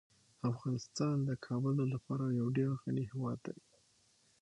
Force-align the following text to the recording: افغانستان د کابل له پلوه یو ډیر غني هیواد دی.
افغانستان 0.51 1.15
د 1.27 1.31
کابل 1.45 1.75
له 1.91 1.97
پلوه 2.05 2.31
یو 2.39 2.47
ډیر 2.57 2.69
غني 2.81 3.03
هیواد 3.11 3.39
دی. 3.47 3.57